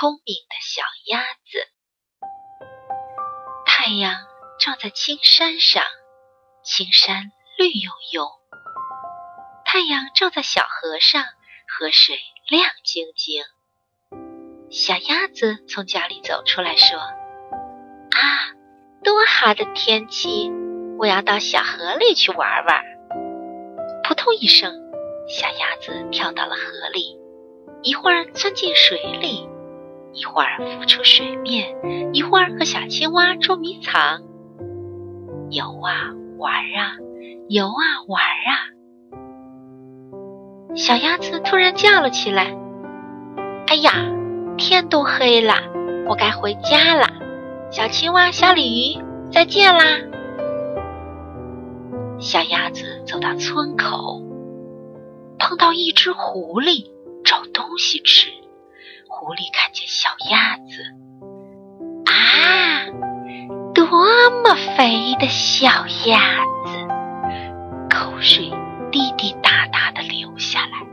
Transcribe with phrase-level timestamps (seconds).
[0.00, 1.58] 聪明的小鸭子。
[3.66, 4.14] 太阳
[4.60, 5.82] 照在青山上，
[6.62, 8.22] 青山绿油油；
[9.64, 11.24] 太阳照在小河上，
[11.66, 12.16] 河水
[12.48, 13.42] 亮晶晶。
[14.70, 16.96] 小鸭子从家里走出来说
[18.14, 18.54] ：“啊，
[19.02, 20.48] 多好的天气！
[21.00, 22.84] 我要到小河里去玩玩。”
[24.06, 24.72] 扑通一声，
[25.28, 27.18] 小鸭子跳到了河里，
[27.82, 29.48] 一会儿钻进水里。
[30.12, 31.68] 一会儿浮出水面，
[32.12, 34.22] 一会儿和小青蛙捉迷藏，
[35.50, 36.96] 游啊玩啊，
[37.48, 38.74] 游啊玩啊。
[40.74, 42.56] 小鸭子突然叫了起来
[43.68, 43.92] ：“哎呀，
[44.56, 45.54] 天都黑了，
[46.08, 47.06] 我该回家了。”
[47.70, 49.84] 小青蛙、小鲤鱼，再见啦！
[52.18, 54.22] 小鸭子走到村口，
[55.38, 56.90] 碰到一只狐狸，
[57.24, 58.30] 找东西吃。
[59.10, 60.82] 狐狸看见小鸭子，
[62.04, 62.84] 啊，
[63.74, 63.86] 多
[64.42, 65.66] 么肥的小
[66.06, 66.76] 鸭子！
[67.88, 68.52] 口水
[68.92, 70.86] 滴滴答答的流下来。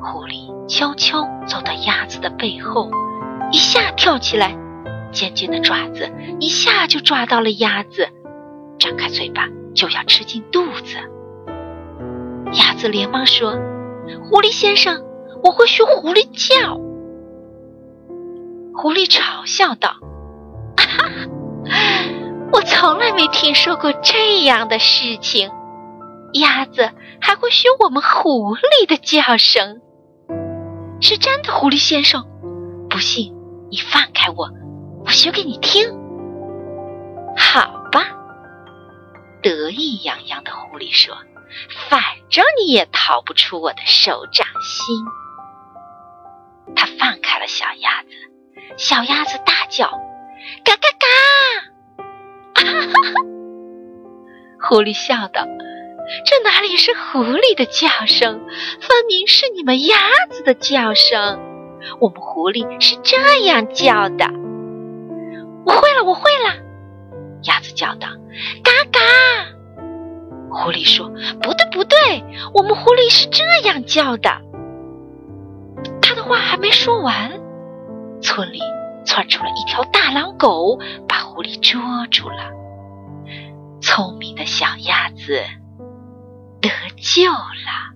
[0.00, 2.90] 狐狸悄悄走到鸭子的背后，
[3.52, 4.52] 一下跳起来，
[5.12, 8.08] 尖尖的爪子一下就抓到了鸭子，
[8.80, 10.98] 张开嘴巴就要吃进肚子。
[12.54, 13.52] 鸭子连忙说
[14.28, 15.00] ：“狐狸先生。”
[15.42, 16.76] 我会学狐狸叫。
[18.74, 19.96] 狐狸嘲笑道
[20.76, 21.08] ：“哈 哈
[22.52, 25.50] 我从来没听说过这样的事情。
[26.34, 26.90] 鸭子
[27.20, 29.80] 还会学我们狐狸的叫声，
[31.00, 32.24] 是真的，狐狸先生。
[32.88, 33.34] 不信，
[33.70, 34.48] 你放开我，
[35.04, 35.90] 我学给你听。
[37.36, 38.06] 好吧。”
[39.42, 41.14] 得意洋洋的狐狸说
[41.90, 44.96] ：“反正你也逃不出我的手掌心。”
[47.02, 48.10] 他放开了小鸭子，
[48.76, 49.88] 小鸭子大叫
[50.64, 52.04] ：“嘎嘎嘎！
[52.54, 53.12] ”啊哈哈！
[54.60, 55.44] 狐狸笑道
[56.24, 58.46] ：“这哪里是狐狸的叫声，
[58.80, 59.96] 分明是你们鸭
[60.30, 61.40] 子的叫声。
[62.00, 63.16] 我们狐狸是这
[63.46, 64.26] 样叫的。”
[65.66, 66.54] 我会了，我会了！
[67.42, 68.06] 鸭子叫道
[68.62, 69.00] ：“嘎嘎！”
[70.54, 71.08] 狐狸说
[71.42, 72.22] ：“不对，不对，
[72.54, 74.16] 我们狐狸是这样叫”
[76.28, 77.32] 话还没说完，
[78.22, 78.60] 村里
[79.04, 80.78] 窜出了一条大狼狗，
[81.08, 82.50] 把狐狸捉住了。
[83.80, 85.40] 聪明的小鸭子
[86.60, 87.92] 得救了。